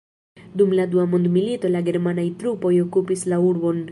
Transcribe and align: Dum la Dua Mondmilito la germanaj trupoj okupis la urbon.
Dum 0.61 0.71
la 0.79 0.85
Dua 0.93 1.03
Mondmilito 1.11 1.71
la 1.75 1.83
germanaj 1.91 2.27
trupoj 2.41 2.75
okupis 2.87 3.27
la 3.35 3.43
urbon. 3.53 3.87